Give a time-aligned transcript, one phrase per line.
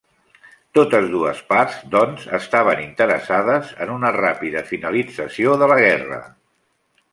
[0.77, 6.23] Totes dues parts, doncs, estaven interessades en una ràpida finalització de la guerra.